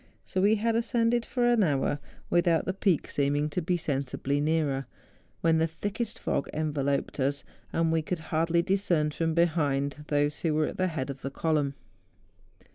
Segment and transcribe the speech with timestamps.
[0.25, 1.99] So we had ascended for an hour
[2.31, 4.87] without the peak seeming to be sensibly nearer,
[5.41, 10.55] when the thickest fog enveloped us; and we could hardly discern from behind those who
[10.55, 11.75] were at the head of the column.